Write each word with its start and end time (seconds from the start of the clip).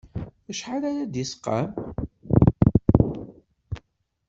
Acḥal 0.49 0.83
ara 0.89 1.11
d-yesqam? 1.13 1.69